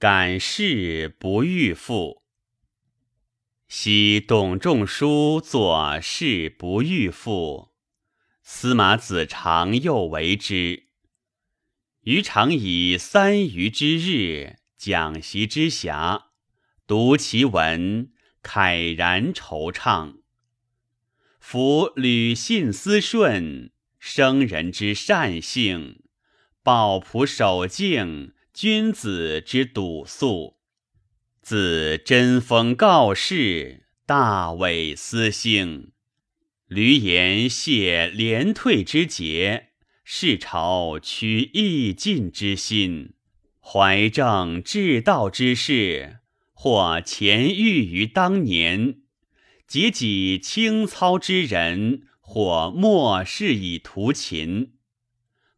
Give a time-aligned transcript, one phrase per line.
[0.00, 2.22] 感事不遇复。
[3.68, 7.74] 昔董仲舒作事不遇复，
[8.42, 10.84] 司马子长又为之。
[12.04, 16.28] 余常以三余之日讲习之暇，
[16.86, 18.10] 读其文，
[18.42, 20.22] 慨然惆怅。
[21.38, 26.02] 夫履信思顺，生人之善性，
[26.62, 28.32] 抱朴守静。
[28.62, 30.58] 君子之笃素，
[31.40, 35.92] 自贞风告世，大伪私兴。
[36.68, 39.68] 闾阎谢廉退之节，
[40.04, 43.14] 世朝取义尽之心，
[43.60, 46.18] 怀正治道之事，
[46.52, 48.96] 或前遇于当年；
[49.66, 54.74] 及己清操之人，或莫视以图秦。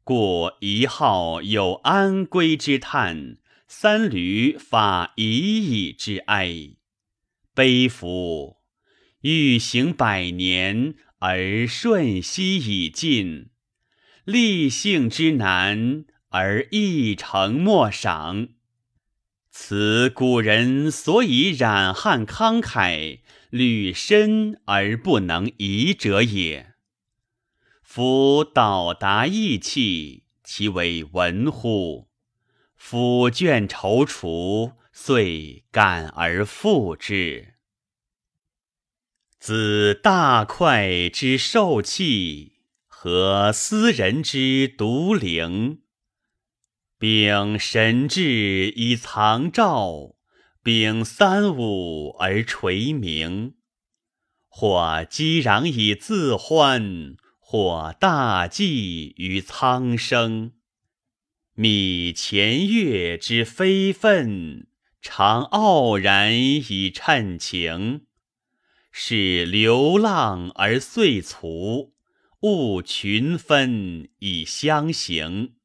[0.04, 3.36] 故一号有安归之叹，
[3.68, 6.70] 三闾发已矣之哀。
[7.54, 8.56] 悲夫！
[9.20, 13.50] 欲行百年，而瞬息已尽；
[14.24, 18.48] 立性之难，而一成莫赏。
[19.52, 26.71] 此古人所以染汉慷慨，履深而不能移者也。
[27.94, 32.08] 夫导达义气，其为文乎？
[32.74, 37.56] 夫倦踌躇，遂感而复之。
[39.38, 45.82] 子大快之受气，和斯人之独灵。
[46.98, 50.14] 秉神志以藏兆，
[50.62, 53.56] 秉三五而垂明。
[54.48, 57.18] 或激攘以自欢。
[57.52, 60.52] 或大济于苍生，
[61.52, 64.68] 觅前月之非分，
[65.02, 68.06] 常傲然以称情。
[68.90, 71.92] 是流浪而遂卒，
[72.40, 75.56] 勿群分以相形。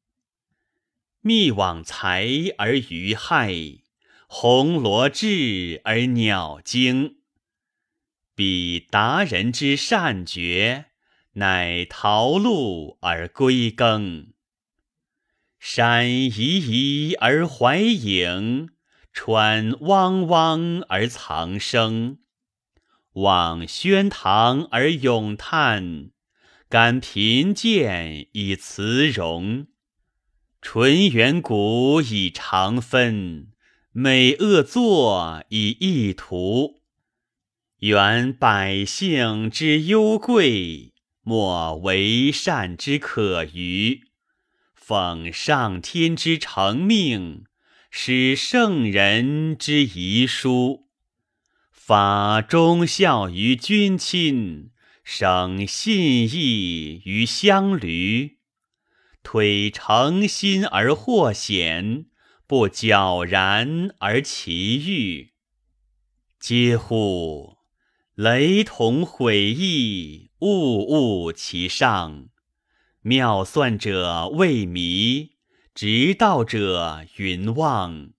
[1.22, 2.28] 密往财
[2.58, 3.54] 而鱼害，
[4.26, 7.16] 红罗志而鸟惊。
[8.34, 10.87] 彼达人之善绝。
[11.38, 14.32] 乃逃路而归耕，
[15.58, 18.70] 山移移而怀隐，
[19.12, 22.18] 川汪汪而藏声。
[23.14, 26.10] 望轩堂而咏叹，
[26.68, 29.68] 感贫贱以辞荣。
[30.60, 33.52] 纯元古以长分，
[33.92, 36.82] 美恶作以异图。
[37.78, 40.94] 原百姓之忧贵。
[41.28, 44.04] 莫为善之可虞，
[44.74, 47.44] 奉上天之成命，
[47.90, 50.88] 使圣人之遗书，
[51.70, 54.70] 发忠孝于君亲，
[55.04, 58.36] 省信义于乡闾，
[59.22, 62.06] 推诚心而获显，
[62.46, 65.34] 不皎然而奇遇，
[66.40, 67.58] 嗟乎！
[68.14, 70.27] 雷同毁意。
[70.40, 70.84] 物
[71.26, 72.28] 物其上，
[73.02, 75.32] 妙算者未迷，
[75.74, 78.10] 直道者云望。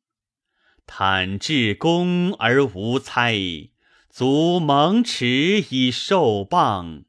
[0.85, 3.37] 坦至公而无猜，
[4.09, 7.05] 足蒙耻以受谤。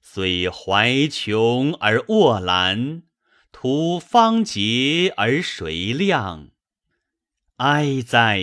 [0.00, 3.02] 虽怀穷而卧兰，
[3.50, 6.50] 图方洁而谁谅？
[7.56, 8.40] 哀哉！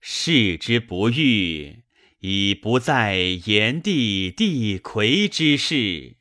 [0.00, 1.81] 视之不遇。
[2.22, 3.16] 已不在
[3.46, 6.14] 炎帝帝魁之事，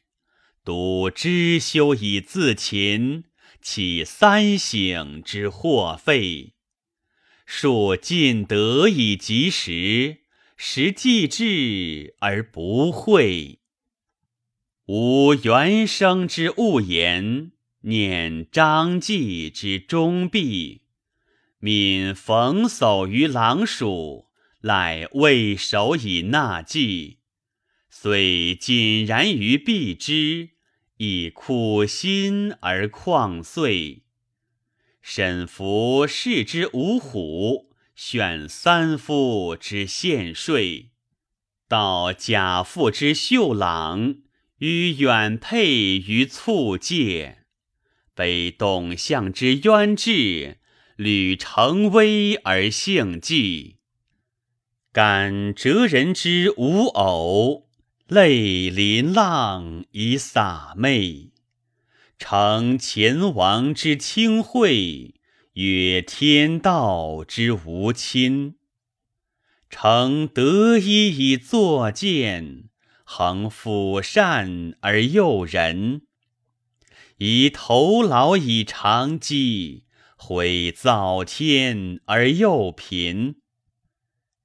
[0.66, 3.26] 独知修以自勤，
[3.62, 6.56] 岂三省之祸废？
[7.46, 10.22] 数尽德以及时，
[10.58, 13.60] 时既至而不讳。
[14.88, 17.52] 吾原生之勿言，
[17.82, 20.82] 念张继之忠弼，
[21.60, 24.31] 敏逢叟于狼鼠。
[24.62, 27.18] 赖未守以纳祭，
[27.90, 30.52] 虽谨然于避之，
[30.98, 34.04] 以苦心而旷岁。
[35.02, 40.92] 沈服视之五虎，选三夫之献税，
[41.68, 44.18] 道贾父之秀朗，
[44.60, 47.46] 与远配于促介，
[48.14, 50.60] 悲董相之渊志，
[50.98, 53.81] 屡成威而幸绩。
[54.94, 57.70] 感哲人之无偶，
[58.08, 61.32] 泪临浪以洒媚；
[62.20, 65.16] 承前王之清惠，
[65.54, 68.56] 曰天道之无亲。
[69.70, 72.66] 诚德一以作践，
[73.06, 76.02] 恒抚善而诱人。
[77.20, 79.86] 以头劳以长饥，
[80.18, 83.38] 毁造天而诱贫。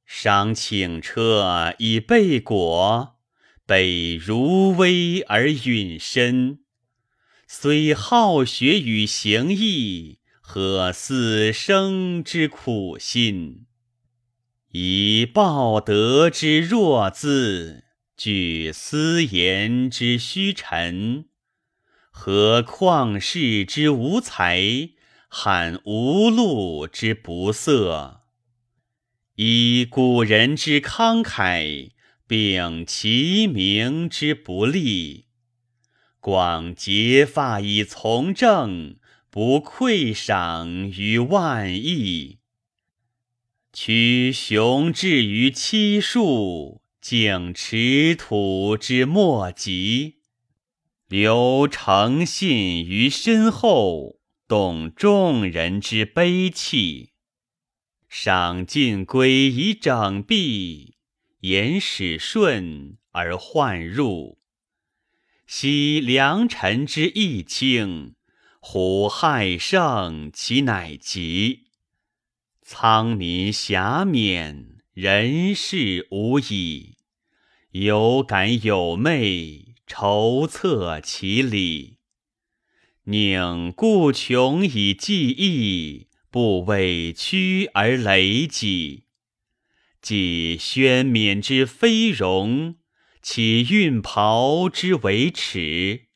[0.07, 3.17] 伤请车以备果，
[3.67, 6.61] 备如危而允身。
[7.49, 13.67] 虽好学与行义，何死生之苦心？
[14.71, 17.85] 以报德之弱资，
[18.17, 21.27] 举私言之虚陈。
[22.11, 24.91] 何旷世之无才，
[25.29, 28.23] 罕无禄之不色？
[29.37, 31.91] 以古人之慷慨，
[32.27, 35.27] 秉其名之不立，
[36.21, 38.97] 广结发以从政，
[39.29, 42.39] 不愧赏于万亿。
[43.75, 50.15] 屈雄志于七术，敬持土之莫及；
[51.09, 54.19] 留诚信于身后，
[54.49, 57.11] 动众人之悲戚。
[58.09, 60.97] 赏尽归以整璧，
[61.41, 64.39] 言使顺而患入。
[65.47, 68.15] 昔良臣之义轻，
[68.61, 71.67] 虎害胜其乃吉。
[72.63, 76.97] 苍民遐免，人事无已。
[77.71, 81.99] 有感有昧，筹策其理。
[83.05, 86.06] 宁故穷以济义。
[86.37, 89.05] 不委屈而累己，
[90.03, 92.75] 既宣冕之非荣，
[93.23, 96.09] 岂运袍之为耻？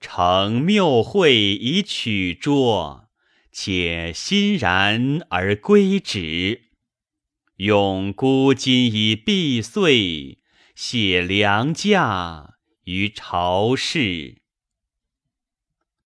[0.00, 3.08] 成谬会以取拙，
[3.52, 6.62] 且欣然而归止。
[7.58, 10.40] 用孤金以避岁，
[10.74, 14.39] 谢良驾于朝市。